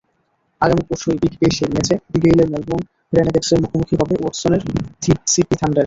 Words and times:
আগামী 0.61 0.83
পরশুই 0.87 1.17
বিগ 1.21 1.33
ব্যাশের 1.41 1.69
ম্যাচে 1.73 1.93
গেইলের 2.23 2.49
মেলবোর্ন 2.53 2.83
রেনেগেডসের 3.13 3.59
মুখোমুখি 3.63 3.95
হবে 4.01 4.15
ওয়াটসনের 4.17 4.61
সিডনি 5.31 5.55
থান্ডার্স। 5.61 5.79